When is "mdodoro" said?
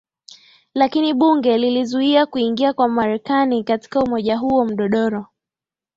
4.65-5.25